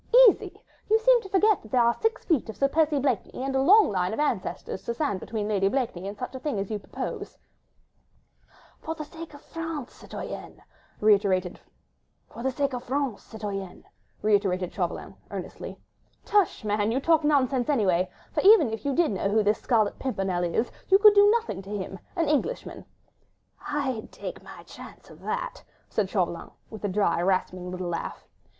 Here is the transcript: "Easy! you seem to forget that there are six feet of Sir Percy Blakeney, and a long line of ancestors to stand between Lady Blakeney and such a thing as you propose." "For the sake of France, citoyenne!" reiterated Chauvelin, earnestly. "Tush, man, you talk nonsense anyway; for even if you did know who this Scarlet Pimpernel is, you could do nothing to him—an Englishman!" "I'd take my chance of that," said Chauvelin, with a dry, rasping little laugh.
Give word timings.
"Easy! 0.27 0.59
you 0.89 0.97
seem 0.97 1.21
to 1.21 1.29
forget 1.29 1.61
that 1.61 1.69
there 1.71 1.83
are 1.83 1.93
six 1.93 2.25
feet 2.25 2.49
of 2.49 2.57
Sir 2.57 2.67
Percy 2.67 2.97
Blakeney, 2.97 3.43
and 3.43 3.55
a 3.55 3.61
long 3.61 3.91
line 3.91 4.15
of 4.15 4.19
ancestors 4.19 4.81
to 4.81 4.95
stand 4.95 5.19
between 5.19 5.47
Lady 5.47 5.67
Blakeney 5.67 6.07
and 6.07 6.17
such 6.17 6.33
a 6.33 6.39
thing 6.39 6.57
as 6.57 6.71
you 6.71 6.79
propose." 6.79 7.37
"For 8.79 8.95
the 8.95 9.03
sake 9.05 9.35
of 9.35 9.41
France, 9.43 9.93
citoyenne!" 9.93 10.53
reiterated 10.99 11.59
Chauvelin, 14.73 15.15
earnestly. 15.29 15.79
"Tush, 16.25 16.63
man, 16.63 16.91
you 16.91 16.99
talk 16.99 17.23
nonsense 17.23 17.69
anyway; 17.69 18.09
for 18.31 18.41
even 18.41 18.73
if 18.73 18.83
you 18.83 18.95
did 18.95 19.11
know 19.11 19.29
who 19.29 19.43
this 19.43 19.61
Scarlet 19.61 19.99
Pimpernel 19.99 20.43
is, 20.43 20.71
you 20.89 20.97
could 20.97 21.13
do 21.13 21.29
nothing 21.29 21.61
to 21.61 21.77
him—an 21.77 22.27
Englishman!" 22.27 22.85
"I'd 23.67 24.11
take 24.11 24.41
my 24.41 24.63
chance 24.63 25.11
of 25.11 25.19
that," 25.19 25.63
said 25.89 26.09
Chauvelin, 26.09 26.49
with 26.71 26.83
a 26.83 26.89
dry, 26.89 27.21
rasping 27.21 27.69
little 27.69 27.87
laugh. 27.89 28.27